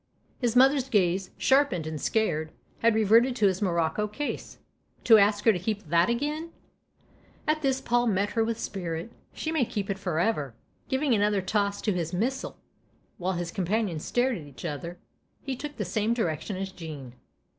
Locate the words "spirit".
8.59-9.11